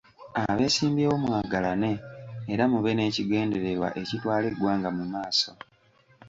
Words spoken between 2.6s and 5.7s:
mube n'ekigendererwa ekitwala eggwanga mu maaso.